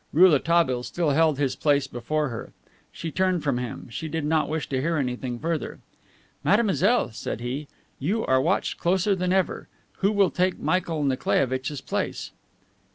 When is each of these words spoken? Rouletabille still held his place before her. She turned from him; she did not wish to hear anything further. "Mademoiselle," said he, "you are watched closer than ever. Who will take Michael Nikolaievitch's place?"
Rouletabille 0.13 0.81
still 0.81 1.11
held 1.11 1.37
his 1.37 1.55
place 1.55 1.85
before 1.85 2.29
her. 2.29 2.53
She 2.91 3.11
turned 3.11 3.43
from 3.43 3.59
him; 3.59 3.87
she 3.91 4.07
did 4.07 4.25
not 4.25 4.49
wish 4.49 4.67
to 4.69 4.81
hear 4.81 4.97
anything 4.97 5.37
further. 5.37 5.77
"Mademoiselle," 6.43 7.11
said 7.11 7.39
he, 7.39 7.67
"you 7.99 8.25
are 8.25 8.41
watched 8.41 8.79
closer 8.79 9.13
than 9.15 9.31
ever. 9.31 9.67
Who 9.97 10.11
will 10.11 10.31
take 10.31 10.57
Michael 10.57 11.03
Nikolaievitch's 11.03 11.81
place?" 11.81 12.31